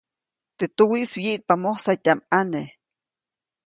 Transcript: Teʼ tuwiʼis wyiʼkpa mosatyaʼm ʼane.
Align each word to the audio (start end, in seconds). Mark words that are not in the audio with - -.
Teʼ 0.57 0.71
tuwiʼis 0.75 1.11
wyiʼkpa 1.21 1.53
mosatyaʼm 1.63 2.19
ʼane. 2.29 2.61